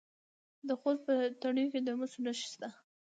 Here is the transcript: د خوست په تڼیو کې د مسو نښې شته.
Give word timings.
د 0.67 0.69
خوست 0.79 1.01
په 1.05 1.13
تڼیو 1.41 1.71
کې 1.73 1.79
د 1.83 1.89
مسو 1.99 2.17
نښې 2.25 2.47
شته. 2.51 2.67